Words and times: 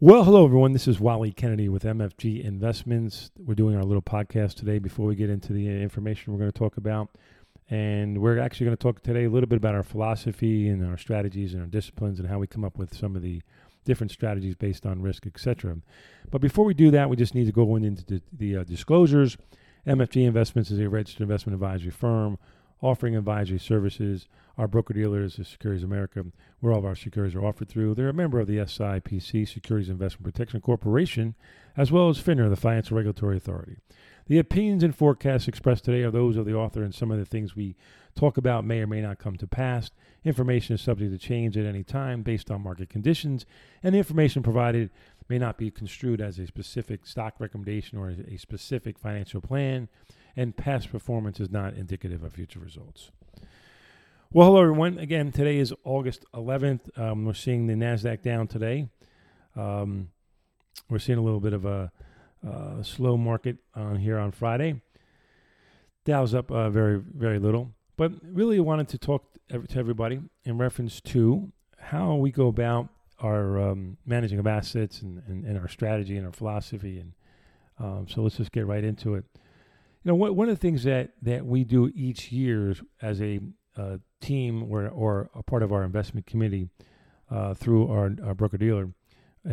Well, 0.00 0.22
hello 0.22 0.44
everyone. 0.44 0.74
This 0.74 0.86
is 0.86 1.00
Wally 1.00 1.32
Kennedy 1.32 1.68
with 1.68 1.82
MFG 1.82 2.44
Investments. 2.44 3.32
We're 3.36 3.56
doing 3.56 3.74
our 3.74 3.82
little 3.82 4.00
podcast 4.00 4.54
today 4.54 4.78
before 4.78 5.06
we 5.06 5.16
get 5.16 5.28
into 5.28 5.52
the 5.52 5.66
information 5.66 6.32
we're 6.32 6.38
going 6.38 6.52
to 6.52 6.56
talk 6.56 6.76
about. 6.76 7.08
And 7.68 8.18
we're 8.18 8.38
actually 8.38 8.66
going 8.66 8.76
to 8.76 8.80
talk 8.80 9.02
today 9.02 9.24
a 9.24 9.28
little 9.28 9.48
bit 9.48 9.56
about 9.56 9.74
our 9.74 9.82
philosophy 9.82 10.68
and 10.68 10.86
our 10.86 10.96
strategies 10.96 11.52
and 11.52 11.62
our 11.62 11.66
disciplines 11.66 12.20
and 12.20 12.28
how 12.28 12.38
we 12.38 12.46
come 12.46 12.64
up 12.64 12.78
with 12.78 12.96
some 12.96 13.16
of 13.16 13.22
the 13.22 13.42
different 13.84 14.12
strategies 14.12 14.54
based 14.54 14.86
on 14.86 15.02
risk, 15.02 15.26
etc. 15.26 15.78
But 16.30 16.40
before 16.40 16.64
we 16.64 16.74
do 16.74 16.92
that, 16.92 17.10
we 17.10 17.16
just 17.16 17.34
need 17.34 17.46
to 17.46 17.52
go 17.52 17.74
into 17.74 18.04
the, 18.04 18.22
the 18.32 18.58
uh, 18.58 18.62
disclosures. 18.62 19.36
MFG 19.84 20.24
Investments 20.24 20.70
is 20.70 20.78
a 20.78 20.88
registered 20.88 21.22
investment 21.22 21.54
advisory 21.54 21.90
firm 21.90 22.38
offering 22.80 23.16
advisory 23.16 23.58
services. 23.58 24.26
Our 24.56 24.68
broker 24.68 24.94
dealers 24.94 25.38
is 25.38 25.48
Securities 25.48 25.84
America, 25.84 26.24
where 26.60 26.72
all 26.72 26.80
of 26.80 26.84
our 26.84 26.96
securities 26.96 27.36
are 27.36 27.44
offered 27.44 27.68
through. 27.68 27.94
They're 27.94 28.08
a 28.08 28.14
member 28.14 28.40
of 28.40 28.48
the 28.48 28.58
SIPC, 28.58 29.48
Securities 29.48 29.88
Investment 29.88 30.32
Protection 30.32 30.60
Corporation, 30.60 31.34
as 31.76 31.92
well 31.92 32.08
as 32.08 32.20
FINRA, 32.20 32.50
the 32.50 32.56
Financial 32.56 32.96
Regulatory 32.96 33.36
Authority. 33.36 33.76
The 34.26 34.38
opinions 34.38 34.82
and 34.82 34.94
forecasts 34.94 35.48
expressed 35.48 35.84
today 35.84 36.02
are 36.02 36.10
those 36.10 36.36
of 36.36 36.44
the 36.44 36.54
author, 36.54 36.82
and 36.82 36.94
some 36.94 37.10
of 37.10 37.18
the 37.18 37.24
things 37.24 37.54
we 37.54 37.76
talk 38.14 38.36
about 38.36 38.64
may 38.64 38.80
or 38.80 38.86
may 38.86 39.00
not 39.00 39.18
come 39.18 39.36
to 39.36 39.46
pass. 39.46 39.90
Information 40.24 40.74
is 40.74 40.82
subject 40.82 41.12
to 41.12 41.18
change 41.18 41.56
at 41.56 41.64
any 41.64 41.84
time 41.84 42.22
based 42.22 42.50
on 42.50 42.62
market 42.62 42.90
conditions, 42.90 43.46
and 43.82 43.94
the 43.94 43.98
information 43.98 44.42
provided 44.42 44.90
may 45.28 45.38
not 45.38 45.56
be 45.56 45.70
construed 45.70 46.20
as 46.20 46.38
a 46.38 46.46
specific 46.46 47.06
stock 47.06 47.34
recommendation 47.38 47.96
or 47.98 48.10
a 48.10 48.36
specific 48.38 48.98
financial 48.98 49.40
plan 49.40 49.88
and 50.36 50.56
past 50.56 50.90
performance 50.90 51.40
is 51.40 51.50
not 51.50 51.74
indicative 51.74 52.22
of 52.22 52.32
future 52.32 52.58
results. 52.58 53.10
Well, 54.30 54.48
hello 54.48 54.62
everyone. 54.62 54.98
Again, 54.98 55.32
today 55.32 55.56
is 55.56 55.72
August 55.84 56.24
11th. 56.34 56.98
Um, 56.98 57.24
we're 57.24 57.32
seeing 57.32 57.66
the 57.66 57.74
Nasdaq 57.74 58.22
down 58.22 58.46
today. 58.46 58.88
Um, 59.56 60.10
we're 60.90 60.98
seeing 60.98 61.18
a 61.18 61.22
little 61.22 61.40
bit 61.40 61.52
of 61.52 61.64
a, 61.64 61.90
uh, 62.46 62.82
slow 62.82 63.16
market 63.16 63.56
on 63.74 63.96
here 63.96 64.18
on 64.18 64.30
Friday. 64.30 64.80
Dow's 66.04 66.34
up 66.34 66.50
uh, 66.52 66.70
very 66.70 66.98
very 66.98 67.38
little, 67.38 67.72
but 67.96 68.12
really 68.22 68.60
wanted 68.60 68.88
to 68.88 68.98
talk 68.98 69.24
to 69.48 69.78
everybody 69.78 70.20
in 70.44 70.56
reference 70.56 71.00
to 71.00 71.50
how 71.78 72.14
we 72.14 72.30
go 72.30 72.48
about 72.48 72.90
our 73.20 73.58
um, 73.58 73.96
managing 74.06 74.38
of 74.38 74.46
assets 74.46 75.02
and, 75.02 75.22
and, 75.26 75.44
and, 75.44 75.58
our 75.58 75.68
strategy 75.68 76.16
and 76.16 76.26
our 76.26 76.32
philosophy. 76.32 77.00
And 77.00 77.12
um, 77.78 78.06
so 78.08 78.22
let's 78.22 78.36
just 78.36 78.52
get 78.52 78.66
right 78.66 78.84
into 78.84 79.14
it. 79.14 79.24
You 80.04 80.10
know, 80.12 80.14
one, 80.14 80.48
of 80.48 80.54
the 80.54 80.60
things 80.60 80.84
that, 80.84 81.12
that 81.22 81.44
we 81.44 81.64
do 81.64 81.90
each 81.94 82.30
year 82.30 82.74
as 83.02 83.20
a 83.20 83.40
uh, 83.76 83.98
team 84.20 84.62
or, 84.70 84.88
or 84.88 85.30
a 85.34 85.42
part 85.42 85.62
of 85.62 85.72
our 85.72 85.82
investment 85.84 86.26
committee 86.26 86.68
uh, 87.30 87.54
through 87.54 87.90
our, 87.90 88.12
our 88.24 88.34
broker 88.34 88.58
dealer, 88.58 88.90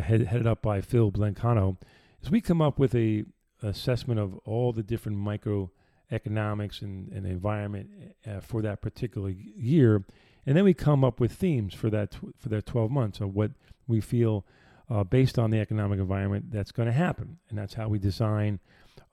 head, 0.00 0.22
headed 0.22 0.46
up 0.46 0.62
by 0.62 0.80
Phil 0.80 1.10
Blancato, 1.10 1.76
is 2.22 2.30
we 2.30 2.40
come 2.40 2.62
up 2.62 2.78
with 2.78 2.94
a 2.94 3.24
assessment 3.62 4.20
of 4.20 4.36
all 4.44 4.72
the 4.72 4.82
different 4.82 5.18
microeconomics 5.18 6.82
and, 6.82 7.10
and 7.12 7.26
environment 7.26 7.88
uh, 8.26 8.40
for 8.40 8.62
that 8.62 8.80
particular 8.80 9.30
year, 9.30 10.04
and 10.44 10.56
then 10.56 10.64
we 10.64 10.74
come 10.74 11.04
up 11.04 11.18
with 11.20 11.32
themes 11.32 11.74
for 11.74 11.90
that 11.90 12.12
tw- 12.12 12.34
for 12.38 12.48
that 12.48 12.66
12 12.66 12.90
months 12.90 13.20
of 13.20 13.34
what 13.34 13.52
we 13.86 14.00
feel 14.00 14.44
uh, 14.88 15.02
based 15.04 15.38
on 15.38 15.50
the 15.50 15.58
economic 15.58 15.98
environment 15.98 16.50
that's 16.50 16.72
going 16.72 16.86
to 16.86 16.92
happen, 16.92 17.38
and 17.48 17.58
that's 17.58 17.74
how 17.74 17.88
we 17.88 17.98
design 17.98 18.60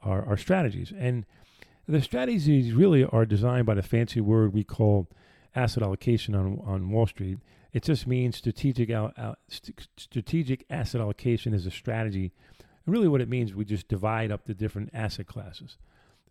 our, 0.03 0.26
our 0.26 0.38
strategies. 0.38 0.94
And 0.98 1.26
the 1.88 2.02
strategies 2.02 2.73
really 2.73 3.03
are 3.03 3.26
designed 3.26 3.66
by 3.66 3.73
the 3.73 3.84
fancy 3.84 4.22
word 4.22 4.53
we 4.53 4.64
call 4.64 5.08
asset 5.56 5.84
allocation 5.84 6.36
on, 6.36 6.62
on 6.66 6.90
Wall 6.90 7.08
Street. 7.08 7.40
It 7.73 7.84
just 7.84 8.08
means 8.08 8.38
strategic 8.38 8.90
al- 8.90 9.14
al- 9.17 9.38
st- 9.48 9.88
strategic 9.98 10.66
asset 10.70 11.02
allocation 11.02 11.53
is 11.53 11.66
a 11.66 11.72
strategy. 11.72 12.31
And 12.86 12.94
really, 12.94 13.08
what 13.08 13.22
it 13.22 13.30
means, 13.30 13.53
we 13.53 13.66
just 13.66 13.88
divide 13.88 14.31
up 14.31 14.45
the 14.45 14.53
different 14.53 14.92
asset 14.94 15.28
classes. 15.28 15.78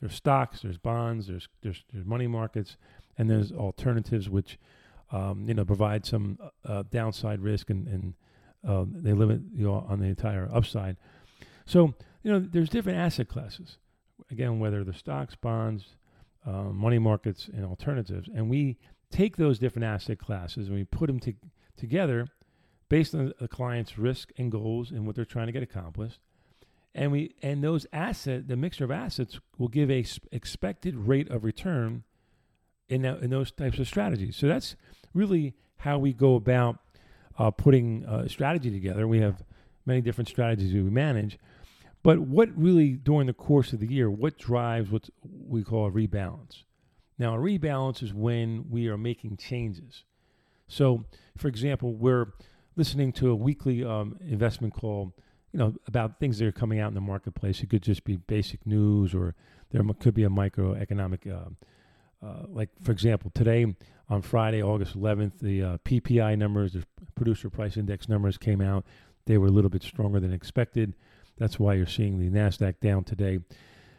There's 0.01 0.15
stocks, 0.15 0.63
there's 0.63 0.79
bonds, 0.79 1.27
there's 1.27 1.49
there's, 1.63 1.85
there's 1.93 2.05
money 2.05 2.27
markets, 2.27 2.77
and 3.17 3.31
there's 3.31 3.53
alternatives 3.53 4.29
which 4.29 4.59
um, 5.11 5.45
you 5.47 5.55
know 5.55 5.65
provide 5.65 6.07
some 6.07 6.39
uh, 6.65 6.83
downside 6.91 7.41
risk 7.41 7.71
and, 7.71 7.87
and 7.87 8.15
uh, 8.67 8.85
they 8.89 9.13
limit 9.13 9.41
you 9.55 9.65
know, 9.65 9.85
on 9.89 10.01
the 10.01 10.07
entire 10.07 10.49
upside. 10.53 10.97
So 11.73 11.95
you 12.23 12.31
know, 12.31 12.39
there's 12.39 12.69
different 12.69 12.99
asset 12.99 13.29
classes. 13.29 13.79
Again, 14.31 14.59
whether 14.59 14.85
they're 14.85 14.93
stocks, 14.93 15.35
bonds, 15.35 15.97
uh, 16.47 16.65
money 16.65 16.99
markets, 16.99 17.49
and 17.51 17.65
alternatives, 17.65 18.29
and 18.35 18.51
we 18.51 18.77
take 19.11 19.39
those 19.39 19.59
different 19.59 19.87
asset 19.87 20.19
classes 20.19 20.69
and 20.69 20.77
we 20.77 20.85
put 20.85 21.07
them 21.07 21.19
to, 21.21 21.33
together 21.75 22.29
based 22.91 23.15
on 23.15 23.33
the 23.41 23.49
client's 23.49 23.97
risk 23.97 24.33
and 24.37 24.53
goals 24.53 24.91
and 24.91 25.07
what 25.07 25.17
they're 25.17 25.25
trying 25.25 25.47
to 25.47 25.53
get 25.53 25.63
accomplished. 25.63 26.19
And 26.95 27.11
we 27.11 27.35
and 27.43 27.65
those 27.65 27.87
asset, 27.91 28.49
the 28.49 28.57
mixture 28.57 28.85
of 28.85 28.91
assets, 28.91 29.41
will 29.57 29.69
give 29.69 29.91
a 29.91 30.05
expected 30.31 30.95
rate 30.95 31.31
of 31.31 31.43
return 31.43 32.05
in, 32.91 33.01
that, 33.03 33.21
in 33.21 33.31
those 33.31 33.51
types 33.51 33.79
of 33.79 33.89
strategies. 33.89 34.37
So 34.37 34.47
that's 34.47 34.77
really 35.15 35.55
how 35.77 35.99
we 35.99 36.13
go 36.13 36.35
about 36.35 36.81
uh, 37.39 37.51
putting 37.51 38.05
a 38.05 38.29
strategy 38.29 38.71
together. 38.71 39.09
We 39.09 39.21
have 39.21 39.43
many 39.87 40.03
different 40.03 40.29
strategies 40.29 40.75
we 40.75 40.83
manage, 40.83 41.39
but 42.03 42.21
what 42.21 42.49
really, 42.57 42.93
during 42.93 43.27
the 43.27 43.33
course 43.33 43.73
of 43.73 43.81
the 43.81 43.87
year, 43.87 44.11
what 44.11 44.39
drives 44.39 44.91
what 44.91 45.09
we 45.23 45.63
call 45.63 45.87
a 45.87 45.91
rebalance? 45.91 46.65
Now, 47.19 47.37
a 47.37 47.39
rebalance 47.39 48.03
is 48.03 48.13
when 48.13 48.67
we 48.71 48.89
are 48.89 48.99
making 48.99 49.37
changes. 49.37 50.05
So, 50.67 51.05
for 51.37 51.49
example, 51.49 51.93
we're 51.93 52.33
listening 52.75 53.13
to 53.13 53.31
a 53.31 53.35
weekly 53.35 53.85
um, 53.85 54.19
investment 54.27 54.75
call, 54.75 55.15
you 55.53 55.59
know, 55.59 55.75
about 55.87 56.19
things 56.19 56.39
that 56.39 56.47
are 56.47 56.53
coming 56.53 56.81
out 56.81 56.89
in 56.89 56.95
the 56.95 57.01
marketplace. 57.01 57.63
It 57.63 57.71
could 57.71 57.83
just 57.83 58.05
be 58.05 58.17
basic 58.17 58.67
news, 58.67 59.15
or 59.15 59.35
there 59.71 59.83
could 60.01 60.15
be 60.15 60.25
a 60.25 60.31
microeconomic, 60.31 61.31
uh, 61.31 62.27
uh, 62.27 62.47
like 62.49 62.71
for 62.83 62.91
example, 62.91 63.31
today 63.35 63.67
on 64.09 64.23
Friday, 64.23 64.63
August 64.63 64.99
11th, 64.99 65.39
the 65.41 65.63
uh, 65.63 65.79
PPI 65.85 66.37
numbers, 66.39 66.73
the 66.73 66.85
producer 67.15 67.51
price 67.51 67.77
index 67.77 68.09
numbers 68.09 68.39
came 68.39 68.61
out. 68.61 68.85
They 69.27 69.39
were 69.39 69.47
a 69.47 69.51
little 69.51 69.71
bit 69.71 69.83
stronger 69.83 70.19
than 70.19 70.33
expected. 70.33 70.95
That's 71.39 71.59
why 71.59 71.75
you're 71.75 71.87
seeing 71.87 72.19
the 72.19 72.31
Nasdaq 72.31 72.81
down 72.81 73.05
today, 73.05 73.41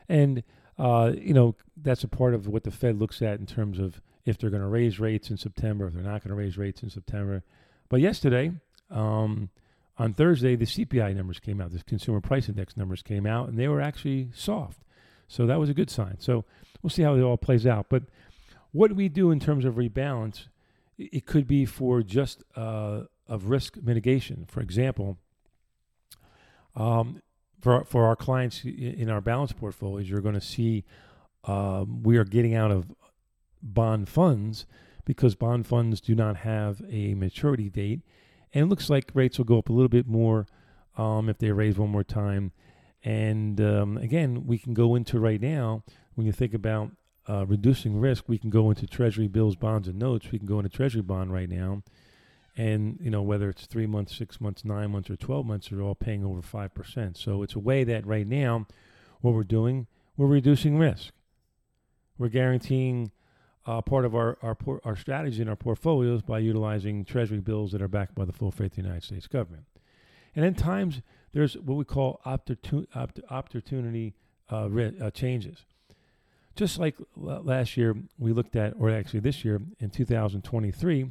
and 0.07 0.43
uh, 0.77 1.13
you 1.15 1.33
know 1.33 1.55
that's 1.75 2.03
a 2.03 2.07
part 2.07 2.33
of 2.33 2.47
what 2.47 2.63
the 2.63 2.71
Fed 2.71 2.99
looks 2.99 3.21
at 3.21 3.39
in 3.39 3.45
terms 3.45 3.79
of 3.79 4.01
if 4.25 4.37
they're 4.37 4.49
going 4.49 4.61
to 4.61 4.67
raise 4.67 4.99
rates 4.99 5.29
in 5.29 5.37
September, 5.37 5.87
if 5.87 5.93
they're 5.93 6.03
not 6.03 6.23
going 6.23 6.29
to 6.29 6.35
raise 6.35 6.57
rates 6.57 6.81
in 6.83 6.89
September. 6.89 7.43
But 7.89 7.99
yesterday, 7.99 8.53
um, 8.89 9.49
on 9.97 10.13
Thursday, 10.13 10.55
the 10.55 10.65
CPI 10.65 11.15
numbers 11.15 11.39
came 11.39 11.61
out. 11.61 11.71
The 11.71 11.83
Consumer 11.83 12.21
Price 12.21 12.49
Index 12.49 12.77
numbers 12.77 13.01
came 13.01 13.25
out, 13.25 13.49
and 13.49 13.59
they 13.59 13.67
were 13.67 13.81
actually 13.81 14.29
soft. 14.33 14.79
So 15.27 15.45
that 15.45 15.59
was 15.59 15.69
a 15.69 15.73
good 15.73 15.89
sign. 15.89 16.17
So 16.19 16.45
we'll 16.81 16.89
see 16.89 17.03
how 17.03 17.15
it 17.15 17.21
all 17.21 17.37
plays 17.37 17.65
out. 17.65 17.87
But 17.89 18.03
what 18.71 18.95
we 18.95 19.09
do 19.09 19.31
in 19.31 19.39
terms 19.39 19.65
of 19.65 19.75
rebalance, 19.75 20.47
it 20.97 21.25
could 21.25 21.47
be 21.47 21.65
for 21.65 22.01
just 22.01 22.43
uh, 22.55 23.03
of 23.27 23.49
risk 23.49 23.77
mitigation. 23.81 24.45
For 24.47 24.61
example, 24.61 25.17
um, 26.75 27.21
for 27.61 27.83
for 27.85 28.05
our 28.05 28.15
clients 28.15 28.63
in 28.65 29.09
our 29.09 29.21
balance 29.21 29.51
portfolios, 29.51 30.09
you're 30.09 30.21
going 30.21 30.35
to 30.35 30.41
see 30.41 30.83
um, 31.45 32.03
we 32.03 32.17
are 32.17 32.23
getting 32.23 32.55
out 32.55 32.71
of 32.71 32.91
bond 33.61 34.09
funds 34.09 34.65
because 35.05 35.35
bond 35.35 35.67
funds 35.67 36.01
do 36.01 36.15
not 36.15 36.37
have 36.37 36.81
a 36.89 37.13
maturity 37.13 37.69
date, 37.69 38.01
and 38.53 38.65
it 38.65 38.67
looks 38.67 38.89
like 38.89 39.11
rates 39.13 39.37
will 39.37 39.45
go 39.45 39.57
up 39.57 39.69
a 39.69 39.73
little 39.73 39.89
bit 39.89 40.07
more 40.07 40.47
um, 40.97 41.29
if 41.29 41.37
they 41.37 41.51
raise 41.51 41.77
one 41.77 41.89
more 41.89 42.03
time. 42.03 42.51
And 43.03 43.59
um, 43.59 43.97
again, 43.97 44.47
we 44.47 44.57
can 44.57 44.73
go 44.73 44.95
into 44.95 45.19
right 45.19 45.41
now 45.41 45.83
when 46.15 46.25
you 46.25 46.31
think 46.31 46.53
about 46.53 46.91
uh, 47.27 47.45
reducing 47.45 47.99
risk, 47.99 48.25
we 48.27 48.37
can 48.37 48.49
go 48.49 48.69
into 48.69 48.87
Treasury 48.87 49.27
bills, 49.27 49.55
bonds, 49.55 49.87
and 49.87 49.99
notes. 49.99 50.31
We 50.31 50.37
can 50.37 50.47
go 50.47 50.59
into 50.59 50.69
Treasury 50.69 51.01
bond 51.01 51.33
right 51.33 51.49
now 51.49 51.83
and 52.55 52.99
you 53.01 53.09
know 53.09 53.21
whether 53.21 53.49
it's 53.49 53.65
three 53.65 53.87
months, 53.87 54.15
six 54.15 54.39
months, 54.39 54.63
nine 54.63 54.91
months, 54.91 55.09
or 55.09 55.15
twelve 55.15 55.45
months, 55.45 55.69
they're 55.69 55.81
all 55.81 55.95
paying 55.95 56.23
over 56.23 56.41
five 56.41 56.73
percent. 56.73 57.17
So 57.17 57.41
it's 57.43 57.55
a 57.55 57.59
way 57.59 57.83
that 57.83 58.05
right 58.05 58.27
now, 58.27 58.67
what 59.21 59.33
we're 59.33 59.43
doing, 59.43 59.87
we're 60.17 60.27
reducing 60.27 60.77
risk. 60.77 61.13
We're 62.17 62.29
guaranteeing 62.29 63.11
uh, 63.65 63.81
part 63.81 64.05
of 64.05 64.15
our 64.15 64.37
our 64.41 64.55
por- 64.55 64.81
our 64.83 64.95
strategy 64.95 65.41
in 65.41 65.49
our 65.49 65.55
portfolios 65.55 66.21
by 66.21 66.39
utilizing 66.39 67.05
Treasury 67.05 67.39
bills 67.39 67.71
that 67.71 67.81
are 67.81 67.87
backed 67.87 68.15
by 68.15 68.25
the 68.25 68.33
full 68.33 68.51
faith 68.51 68.71
of 68.71 68.75
the 68.77 68.81
United 68.83 69.03
States 69.03 69.27
government. 69.27 69.65
And 70.35 70.45
in 70.45 70.53
times 70.53 71.01
there's 71.33 71.55
what 71.57 71.75
we 71.75 71.85
call 71.85 72.21
opportunity 72.25 74.13
uh, 74.49 74.69
uh, 75.01 75.11
changes. 75.11 75.65
Just 76.55 76.77
like 76.77 76.95
l- 77.17 77.41
last 77.43 77.75
year, 77.77 77.95
we 78.19 78.31
looked 78.31 78.55
at, 78.55 78.73
or 78.77 78.91
actually 78.91 79.21
this 79.21 79.43
year 79.43 79.59
in 79.79 79.89
2023 79.89 81.09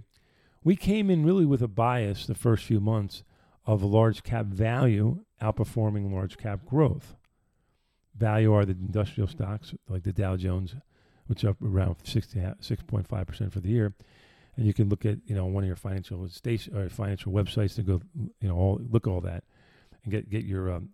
we 0.64 0.76
came 0.76 1.10
in 1.10 1.24
really 1.24 1.44
with 1.44 1.62
a 1.62 1.68
bias 1.68 2.26
the 2.26 2.34
first 2.34 2.64
few 2.64 2.80
months 2.80 3.22
of 3.66 3.82
large 3.82 4.22
cap 4.22 4.46
value 4.46 5.24
outperforming 5.40 6.12
large 6.12 6.36
cap 6.36 6.64
growth. 6.64 7.14
Value 8.16 8.52
are 8.52 8.64
the 8.64 8.72
industrial 8.72 9.28
stocks 9.28 9.74
like 9.88 10.02
the 10.02 10.12
Dow 10.12 10.36
Jones, 10.36 10.74
which 11.26 11.44
up 11.44 11.56
around 11.62 11.96
6.5% 12.04 13.52
for 13.52 13.60
the 13.60 13.68
year. 13.68 13.94
And 14.56 14.66
you 14.66 14.74
can 14.74 14.88
look 14.88 15.06
at, 15.06 15.18
you 15.24 15.34
know, 15.34 15.46
one 15.46 15.64
of 15.64 15.66
your 15.66 15.76
financial 15.76 16.28
station 16.28 16.76
or 16.76 16.88
financial 16.90 17.32
websites 17.32 17.74
to 17.76 17.82
go, 17.82 18.02
you 18.40 18.48
know, 18.48 18.56
all, 18.56 18.80
look 18.90 19.06
all 19.06 19.22
that. 19.22 19.44
and 20.04 20.12
get 20.12 20.28
get 20.28 20.44
your 20.44 20.70
um, 20.70 20.90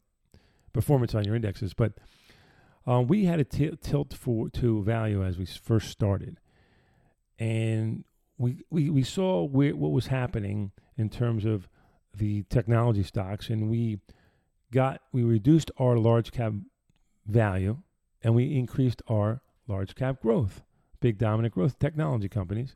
performance 0.73 1.15
on 1.15 1.25
your 1.25 1.35
indexes. 1.35 1.75
But 1.75 1.95
um, 2.87 3.07
we 3.07 3.25
had 3.25 3.41
a 3.41 3.45
t- 3.45 3.77
tilt 3.83 4.15
for 4.15 4.49
to 4.51 4.83
value 4.83 5.25
as 5.25 5.39
we 5.39 5.47
first 5.47 5.91
started, 5.91 6.39
and 7.39 8.05
we 8.39 8.65
we, 8.71 8.89
we 8.89 9.03
saw 9.03 9.45
where, 9.45 9.77
what 9.77 9.91
was 9.91 10.07
happening 10.07 10.73
in 10.97 11.11
terms 11.11 11.45
of 11.45 11.69
the 12.17 12.45
technology 12.45 13.03
stocks, 13.03 13.49
and 13.51 13.69
we 13.69 13.99
got 14.73 15.03
we 15.13 15.23
reduced 15.23 15.71
our 15.79 15.99
large 15.99 16.33
cap 16.33 16.53
value, 17.27 17.79
and 18.23 18.35
we 18.35 18.57
increased 18.57 19.03
our 19.09 19.43
large 19.67 19.95
cap 19.95 20.23
growth, 20.23 20.63
big 21.01 21.19
dominant 21.19 21.55
growth 21.55 21.79
technology 21.79 22.29
companies, 22.29 22.75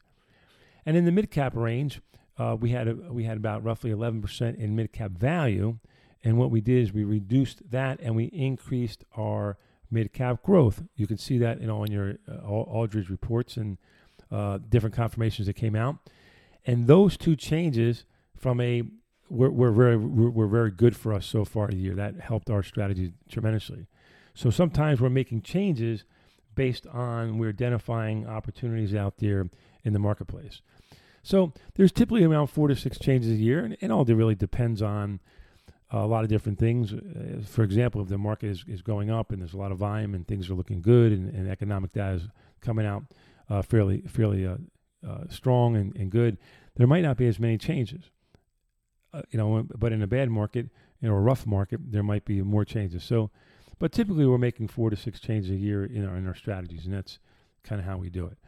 and 0.84 0.96
in 0.96 1.04
the 1.04 1.12
mid 1.12 1.30
cap 1.30 1.54
range, 1.54 2.00
uh, 2.38 2.56
we 2.58 2.70
had 2.70 2.88
a, 2.88 2.94
we 2.94 3.24
had 3.24 3.36
about 3.36 3.64
roughly 3.64 3.90
11% 3.90 4.56
in 4.56 4.76
mid 4.76 4.92
cap 4.92 5.12
value, 5.12 5.78
and 6.24 6.38
what 6.38 6.50
we 6.50 6.60
did 6.60 6.82
is 6.82 6.92
we 6.92 7.04
reduced 7.04 7.70
that 7.70 8.00
and 8.00 8.16
we 8.16 8.24
increased 8.24 9.04
our 9.16 9.58
mid 9.90 10.12
cap 10.12 10.42
growth. 10.42 10.82
You 10.96 11.06
can 11.06 11.18
see 11.18 11.38
that 11.38 11.58
in 11.58 11.70
all 11.70 11.84
in 11.84 11.92
your 11.92 12.14
uh, 12.28 12.46
Albridge 12.46 13.10
reports 13.10 13.56
and 13.56 13.78
uh, 14.32 14.58
different 14.68 14.96
confirmations 14.96 15.46
that 15.46 15.54
came 15.54 15.76
out. 15.76 15.96
And 16.64 16.86
those 16.86 17.16
two 17.16 17.36
changes 17.36 18.04
from 18.36 18.60
a 18.60 18.82
were, 19.28 19.50
were 19.50 19.72
very 19.72 19.96
were, 19.96 20.30
were 20.30 20.46
very 20.46 20.70
good 20.70 20.96
for 20.96 21.12
us 21.12 21.26
so 21.26 21.44
far 21.44 21.68
a 21.68 21.74
year. 21.74 21.94
That 21.94 22.20
helped 22.20 22.50
our 22.50 22.62
strategy 22.62 23.12
tremendously. 23.28 23.86
So 24.34 24.50
sometimes 24.50 25.00
we're 25.00 25.10
making 25.10 25.42
changes 25.42 26.04
based 26.54 26.86
on 26.86 27.38
we're 27.38 27.50
identifying 27.50 28.26
opportunities 28.26 28.94
out 28.94 29.18
there 29.18 29.48
in 29.84 29.92
the 29.92 29.98
marketplace. 29.98 30.62
So 31.22 31.52
there's 31.74 31.92
typically 31.92 32.24
around 32.24 32.48
four 32.48 32.68
to 32.68 32.76
six 32.76 32.98
changes 32.98 33.30
a 33.32 33.36
year, 33.36 33.64
and, 33.64 33.76
and 33.80 33.92
all 33.92 34.02
it 34.02 34.14
really 34.14 34.34
depends 34.34 34.82
on 34.82 35.20
a 35.90 36.06
lot 36.06 36.24
of 36.24 36.30
different 36.30 36.58
things. 36.58 36.92
Uh, 36.92 37.42
for 37.46 37.62
example, 37.62 38.00
if 38.00 38.08
the 38.08 38.18
market 38.18 38.48
is, 38.48 38.64
is 38.66 38.82
going 38.82 39.10
up 39.10 39.30
and 39.30 39.40
there's 39.40 39.52
a 39.52 39.58
lot 39.58 39.72
of 39.72 39.78
volume 39.78 40.14
and 40.14 40.26
things 40.26 40.48
are 40.48 40.54
looking 40.54 40.80
good 40.80 41.12
and, 41.12 41.32
and 41.34 41.48
economic 41.50 41.92
data 41.92 42.14
is 42.14 42.22
coming 42.60 42.86
out 42.86 43.04
uh, 43.48 43.62
fairly 43.62 44.02
fairly 44.02 44.46
uh, 44.46 44.56
uh, 45.06 45.24
strong 45.28 45.76
and, 45.76 45.94
and 45.96 46.10
good, 46.10 46.38
there 46.76 46.86
might 46.86 47.02
not 47.02 47.16
be 47.16 47.26
as 47.26 47.38
many 47.38 47.58
changes. 47.58 48.10
Uh, 49.12 49.22
you 49.30 49.38
know, 49.38 49.66
but 49.76 49.92
in 49.92 50.02
a 50.02 50.06
bad 50.06 50.30
market, 50.30 50.70
you 51.00 51.08
know, 51.08 51.14
a 51.14 51.20
rough 51.20 51.46
market, 51.46 51.80
there 51.90 52.02
might 52.02 52.24
be 52.24 52.40
more 52.40 52.64
changes. 52.64 53.04
So, 53.04 53.30
but 53.78 53.92
typically 53.92 54.24
we're 54.24 54.38
making 54.38 54.68
four 54.68 54.88
to 54.88 54.96
six 54.96 55.20
changes 55.20 55.50
a 55.50 55.56
year 55.56 55.84
in 55.84 56.06
our 56.06 56.16
in 56.16 56.26
our 56.26 56.34
strategies, 56.34 56.86
and 56.86 56.94
that's 56.94 57.18
kind 57.62 57.80
of 57.80 57.86
how 57.86 57.98
we 57.98 58.08
do 58.08 58.26
it. 58.26 58.38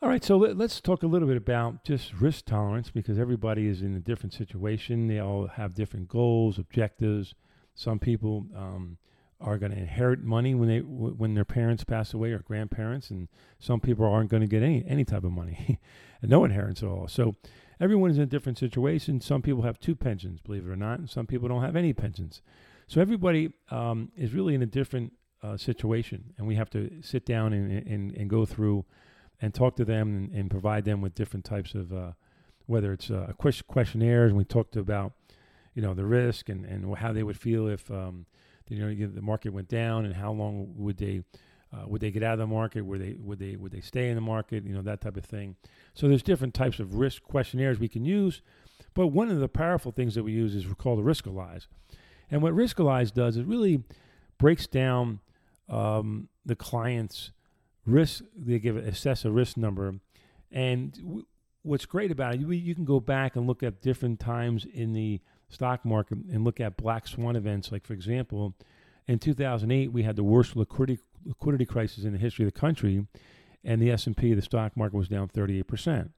All 0.00 0.08
right, 0.08 0.22
so 0.22 0.36
let, 0.36 0.60
us 0.60 0.80
talk 0.80 1.02
a 1.02 1.08
little 1.08 1.26
bit 1.26 1.36
about 1.36 1.82
just 1.82 2.14
risk 2.14 2.44
tolerance 2.44 2.88
because 2.88 3.18
everybody 3.18 3.66
is 3.66 3.82
in 3.82 3.96
a 3.96 3.98
different 3.98 4.32
situation. 4.32 5.08
They 5.08 5.18
all 5.18 5.48
have 5.48 5.74
different 5.74 6.06
goals, 6.06 6.56
objectives. 6.56 7.34
Some 7.74 7.98
people 7.98 8.46
um, 8.56 8.98
are 9.40 9.58
going 9.58 9.72
to 9.72 9.78
inherit 9.78 10.22
money 10.22 10.54
when 10.54 10.68
they 10.68 10.80
when 10.80 11.34
their 11.34 11.44
parents 11.44 11.84
pass 11.84 12.12
away 12.12 12.32
or 12.32 12.40
grandparents, 12.40 13.10
and 13.10 13.28
some 13.58 13.80
people 13.80 14.04
aren't 14.06 14.30
going 14.30 14.42
to 14.42 14.48
get 14.48 14.62
any 14.62 14.84
any 14.86 15.04
type 15.04 15.24
of 15.24 15.32
money, 15.32 15.78
and 16.22 16.30
no 16.30 16.44
inheritance 16.44 16.82
at 16.82 16.88
all. 16.88 17.08
So 17.08 17.36
everyone 17.80 18.10
is 18.10 18.16
in 18.16 18.24
a 18.24 18.26
different 18.26 18.58
situation. 18.58 19.20
Some 19.20 19.42
people 19.42 19.62
have 19.62 19.78
two 19.78 19.94
pensions, 19.94 20.40
believe 20.40 20.66
it 20.66 20.70
or 20.70 20.76
not, 20.76 20.98
and 20.98 21.08
some 21.10 21.26
people 21.26 21.48
don't 21.48 21.62
have 21.62 21.76
any 21.76 21.92
pensions. 21.92 22.42
So 22.86 23.00
everybody 23.00 23.52
um, 23.70 24.10
is 24.16 24.32
really 24.32 24.54
in 24.54 24.62
a 24.62 24.66
different 24.66 25.12
uh, 25.42 25.56
situation, 25.56 26.32
and 26.36 26.46
we 26.46 26.56
have 26.56 26.70
to 26.70 26.90
sit 27.02 27.26
down 27.26 27.52
and, 27.52 27.70
and, 27.86 28.12
and 28.12 28.30
go 28.30 28.44
through 28.44 28.86
and 29.40 29.54
talk 29.54 29.76
to 29.76 29.84
them 29.84 30.16
and, 30.16 30.32
and 30.32 30.50
provide 30.50 30.84
them 30.84 31.00
with 31.00 31.14
different 31.14 31.44
types 31.44 31.74
of 31.74 31.92
uh, 31.92 32.12
whether 32.66 32.92
it's 32.92 33.10
uh, 33.10 33.32
questionnaires 33.36 34.30
and 34.30 34.36
we 34.36 34.44
talked 34.44 34.76
about 34.76 35.12
you 35.74 35.82
know 35.82 35.94
the 35.94 36.04
risk 36.04 36.48
and, 36.48 36.64
and 36.64 36.96
how 36.98 37.12
they 37.12 37.22
would 37.22 37.38
feel 37.38 37.68
if 37.68 37.90
um, 37.90 38.26
you 38.68 38.78
know 38.78 39.06
the 39.06 39.22
market 39.22 39.50
went 39.50 39.68
down 39.68 40.04
and 40.04 40.14
how 40.14 40.32
long 40.32 40.74
would 40.76 40.98
they 40.98 41.22
uh, 41.72 41.86
would 41.86 42.00
they 42.00 42.10
get 42.10 42.22
out 42.22 42.34
of 42.34 42.38
the 42.38 42.46
market? 42.46 42.82
Would 42.82 43.00
they 43.00 43.16
would 43.18 43.38
they 43.38 43.56
would 43.56 43.72
they 43.72 43.80
stay 43.80 44.08
in 44.08 44.14
the 44.14 44.20
market? 44.20 44.64
You 44.64 44.74
know 44.74 44.82
that 44.82 45.00
type 45.00 45.16
of 45.16 45.24
thing. 45.24 45.56
So 45.94 46.08
there's 46.08 46.22
different 46.22 46.54
types 46.54 46.78
of 46.78 46.94
risk 46.94 47.22
questionnaires 47.22 47.78
we 47.78 47.88
can 47.88 48.04
use 48.04 48.42
but 48.98 49.08
one 49.08 49.30
of 49.30 49.38
the 49.38 49.48
powerful 49.48 49.92
things 49.92 50.16
that 50.16 50.24
we 50.24 50.32
use 50.32 50.56
is 50.56 50.66
called 50.76 50.98
the 50.98 51.08
Riskalyze. 51.08 51.68
And 52.30 52.42
what 52.42 52.52
Riskalyze 52.52 53.14
does 53.14 53.36
is 53.36 53.44
really 53.44 53.84
breaks 54.38 54.66
down 54.66 55.20
um, 55.68 56.28
the 56.44 56.56
client's 56.56 57.30
risk 57.86 58.24
they 58.36 58.58
give 58.58 58.76
assess 58.76 59.24
a 59.24 59.30
risk 59.30 59.56
number. 59.56 60.00
And 60.50 60.92
w- 60.94 61.26
what's 61.62 61.86
great 61.86 62.10
about 62.10 62.34
it 62.34 62.40
you, 62.40 62.50
you 62.50 62.74
can 62.74 62.84
go 62.84 62.98
back 62.98 63.36
and 63.36 63.46
look 63.46 63.62
at 63.62 63.80
different 63.80 64.18
times 64.18 64.64
in 64.64 64.94
the 64.94 65.20
stock 65.48 65.84
market 65.84 66.18
and 66.30 66.44
look 66.44 66.60
at 66.60 66.76
black 66.76 67.06
swan 67.06 67.36
events 67.36 67.72
like 67.72 67.86
for 67.86 67.94
example 67.94 68.54
in 69.06 69.18
2008 69.18 69.92
we 69.92 70.02
had 70.02 70.16
the 70.16 70.24
worst 70.24 70.56
liquidity 70.56 71.00
liquidity 71.24 71.64
crisis 71.64 72.04
in 72.04 72.12
the 72.12 72.18
history 72.18 72.44
of 72.44 72.52
the 72.52 72.60
country 72.60 73.06
and 73.64 73.82
the 73.82 73.90
S&P 73.90 74.34
the 74.34 74.42
stock 74.42 74.76
market 74.76 74.96
was 74.96 75.08
down 75.08 75.28
38% 75.28 76.10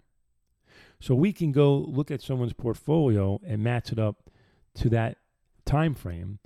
so 1.01 1.15
we 1.15 1.33
can 1.33 1.53
go 1.53 1.77
look 1.77 2.11
at 2.11 2.21
someone's 2.21 2.53
portfolio 2.53 3.41
and 3.47 3.63
match 3.63 3.93
it 3.93 3.99
up 3.99 4.31
to 4.75 4.89
that 4.91 5.17
time 5.65 5.95
frame 5.95 6.39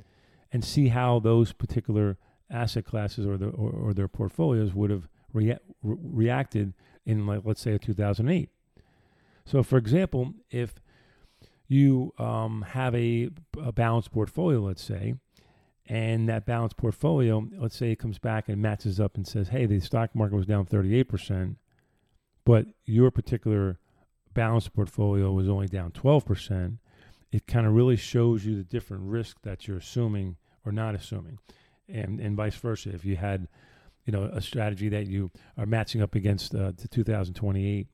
and 0.52 0.64
see 0.64 0.88
how 0.88 1.19
those 1.19 1.52
particular 1.52 2.16
asset 2.50 2.84
classes 2.84 3.26
or, 3.26 3.36
the, 3.36 3.48
or, 3.48 3.70
or 3.70 3.94
their 3.94 4.08
portfolios 4.08 4.72
would 4.75 4.90
have 4.90 5.08
rea- 5.32 5.58
re- 5.82 5.96
reacted 6.00 6.75
in, 7.04 7.26
like, 7.26 7.40
let's 7.44 7.60
say, 7.60 7.76
2008. 7.76 8.48
So, 9.44 9.62
for 9.62 9.76
example, 9.76 10.34
if 10.50 10.76
you 11.66 12.12
um, 12.19 12.62
have 12.69 12.94
a, 12.94 13.31
a 13.62 13.72
balanced 13.72 14.12
portfolio, 14.12 14.61
let's 14.61 14.82
say, 14.82 15.14
and 15.87 16.28
that 16.28 16.46
balanced 16.46 16.76
portfolio, 16.76 17.46
let's 17.58 17.76
say 17.76 17.93
it 17.93 17.99
comes 17.99 18.19
back 18.19 18.49
and 18.49 18.61
matches 18.61 18.99
up 18.99 19.16
and 19.16 19.26
says, 19.26 19.49
hey, 19.49 19.66
the 19.66 19.81
stock 19.81 20.14
market 20.14 20.37
was 20.37 20.46
down 20.46 20.66
38%, 20.66 21.56
but 22.44 22.66
your 22.84 23.11
particular 23.11 23.78
balanced 24.32 24.75
portfolio 24.75 25.31
was 25.32 25.49
only 25.49 25.66
down 25.66 25.90
12%, 25.90 26.78
it 27.32 27.46
kind 27.46 27.67
of 27.67 27.75
really 27.75 27.96
shows 27.96 28.44
you 28.44 28.56
the 28.56 28.64
different 28.64 29.05
risk 29.05 29.38
that 29.43 29.67
you're 29.67 29.78
assuming 29.78 30.37
or 30.64 30.72
not 30.72 30.94
assuming. 30.94 31.38
And, 31.88 32.19
and 32.19 32.37
vice 32.37 32.55
versa. 32.56 32.90
If 32.94 33.05
you 33.05 33.17
had 33.17 33.49
you 34.06 34.12
know, 34.12 34.25
a 34.32 34.40
strategy 34.40 34.88
that 34.90 35.06
you 35.06 35.31
are 35.56 35.67
matching 35.67 36.02
up 36.02 36.14
against 36.14 36.55
uh, 36.55 36.72
the 36.76 36.88
2028, 36.88 37.87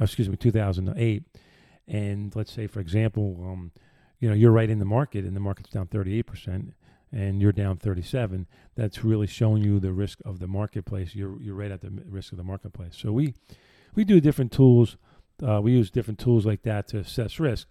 excuse 0.00 0.28
me, 0.28 0.36
2008. 0.36 1.24
And 1.90 2.34
let's 2.36 2.52
say, 2.52 2.68
for 2.68 2.78
example, 2.78 3.36
um, 3.42 3.72
you 4.20 4.28
know, 4.28 4.34
you're 4.34 4.52
right 4.52 4.70
in 4.70 4.78
the 4.78 4.84
market 4.84 5.24
and 5.24 5.34
the 5.34 5.40
market's 5.40 5.70
down 5.70 5.88
38% 5.88 6.72
and 7.12 7.42
you're 7.42 7.52
down 7.52 7.76
37. 7.76 8.46
That's 8.76 9.02
really 9.02 9.26
showing 9.26 9.64
you 9.64 9.80
the 9.80 9.92
risk 9.92 10.20
of 10.24 10.38
the 10.38 10.46
marketplace. 10.46 11.16
You're, 11.16 11.40
you're 11.42 11.56
right 11.56 11.72
at 11.72 11.80
the 11.80 11.90
risk 12.08 12.30
of 12.30 12.38
the 12.38 12.44
marketplace. 12.44 12.96
So 12.96 13.10
we, 13.10 13.34
we 13.96 14.04
do 14.04 14.20
different 14.20 14.52
tools. 14.52 14.96
Uh, 15.44 15.60
we 15.60 15.72
use 15.72 15.90
different 15.90 16.20
tools 16.20 16.46
like 16.46 16.62
that 16.62 16.86
to 16.88 16.98
assess 16.98 17.40
risk. 17.40 17.66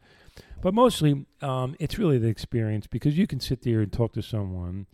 But 0.62 0.74
mostly, 0.74 1.26
um, 1.42 1.78
it's 1.80 1.98
really 1.98 2.18
the 2.18 2.28
experience 2.28 2.88
because 2.88 3.18
you 3.18 3.26
can 3.26 3.40
sit 3.40 3.62
there 3.62 3.80
and 3.80 3.92
talk 3.92 4.12
to 4.14 4.22
someone 4.22 4.88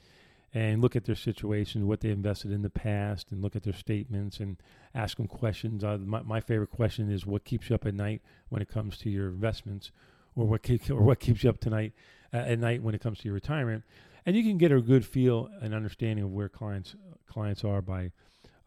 and 0.55 0.81
look 0.81 0.95
at 0.95 1.03
their 1.03 1.15
situation, 1.15 1.85
what 1.85 1.99
they 1.99 2.09
invested 2.09 2.49
in 2.49 2.61
the 2.61 2.69
past, 2.69 3.29
and 3.29 3.41
look 3.41 3.57
at 3.57 3.63
their 3.63 3.73
statements 3.73 4.39
and 4.39 4.55
ask 4.95 5.17
them 5.17 5.27
questions. 5.27 5.83
Uh, 5.83 5.97
my, 5.97 6.21
my, 6.21 6.39
favorite 6.39 6.71
question 6.71 7.11
is, 7.11 7.25
what 7.25 7.43
keeps 7.43 7.69
you 7.69 7.75
up 7.75 7.85
at 7.85 7.93
night 7.93 8.21
when 8.47 8.61
it 8.61 8.69
comes 8.69 8.97
to 8.99 9.09
your 9.09 9.27
investments, 9.27 9.91
or 10.33 10.45
what 10.45 10.63
keeps 10.63 10.89
or 10.89 11.01
what 11.01 11.19
keeps 11.19 11.43
you 11.43 11.49
up 11.49 11.59
tonight 11.59 11.91
uh, 12.33 12.37
at 12.37 12.57
night 12.57 12.81
when 12.81 12.95
it 12.95 13.01
comes 13.01 13.19
to 13.19 13.25
your 13.25 13.33
retirement? 13.33 13.83
And 14.25 14.33
you 14.33 14.43
can 14.43 14.57
get 14.57 14.71
a 14.71 14.79
good 14.79 15.05
feel 15.05 15.49
and 15.61 15.75
understanding 15.75 16.23
of 16.23 16.31
where 16.31 16.47
clients 16.47 16.95
clients 17.27 17.65
are 17.65 17.81
by 17.81 18.11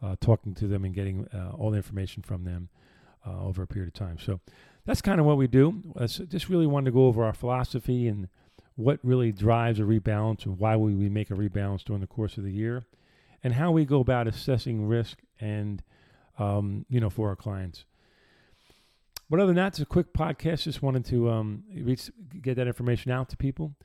uh, 0.03 0.15
talking 0.21 0.53
to 0.53 0.67
them 0.67 0.85
and 0.85 0.93
getting 0.93 1.27
uh, 1.33 1.53
all 1.57 1.71
the 1.71 1.77
information 1.77 2.21
from 2.21 2.43
them 2.43 2.69
uh, 3.25 3.43
over 3.43 3.63
a 3.63 3.67
period 3.67 3.87
of 3.87 3.93
time. 3.95 4.19
So 4.19 4.41
that's 4.85 5.01
kind 5.01 5.19
of 5.19 5.25
what 5.25 5.37
we 5.37 5.47
do. 5.47 5.81
I 5.99 6.05
just 6.05 6.49
really 6.49 6.67
wanted 6.67 6.85
to 6.85 6.91
go 6.91 7.07
over 7.07 7.23
our 7.23 7.33
philosophy 7.33 8.07
and 8.07 8.27
what 8.79 8.97
really 9.03 9.33
drives 9.33 9.77
a 9.77 9.83
rebalance 9.83 10.45
and 10.45 10.57
why 10.57 10.77
we, 10.77 10.95
we 10.95 11.09
make 11.09 11.29
a 11.29 11.33
rebalance 11.33 11.83
during 11.83 11.99
the 11.99 12.07
course 12.07 12.37
of 12.37 12.45
the 12.45 12.51
year, 12.51 12.85
and 13.43 13.53
how 13.53 13.71
we 13.71 13.83
go 13.83 13.99
about 13.99 14.25
assessing 14.25 14.87
risk 14.87 15.19
and 15.41 15.83
um, 16.37 16.85
you 16.89 17.01
know 17.01 17.09
for 17.09 17.27
our 17.27 17.35
clients. 17.35 17.83
But 19.29 19.41
other 19.41 19.47
than 19.47 19.57
that, 19.57 19.67
it's 19.67 19.79
a 19.79 19.85
quick 19.85 20.13
podcast. 20.13 20.63
Just 20.63 20.81
wanted 20.81 21.03
to 21.05 21.29
um, 21.29 21.63
reach, 21.75 22.09
get 22.41 22.55
that 22.55 22.67
information 22.67 23.11
out 23.11 23.27
to 23.29 23.37
people, 23.37 23.75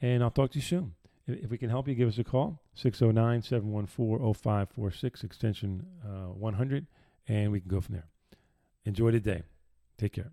and 0.00 0.22
I'll 0.22 0.30
talk 0.30 0.52
to 0.52 0.58
you 0.58 0.62
soon. 0.62 0.94
If, 1.26 1.44
if 1.44 1.50
we 1.50 1.58
can 1.58 1.68
help 1.68 1.88
you, 1.88 1.96
give 1.96 2.08
us 2.08 2.18
a 2.18 2.24
call 2.24 2.60
609 2.74 3.42
714 3.42 4.34
0546, 4.34 5.24
extension 5.24 5.84
uh, 6.04 6.32
100, 6.32 6.86
and 7.26 7.50
we 7.50 7.58
can 7.58 7.68
go 7.68 7.80
from 7.80 7.96
there. 7.96 8.06
Enjoy 8.84 9.10
the 9.10 9.18
day. 9.18 9.42
Take 9.98 10.12
care. 10.12 10.30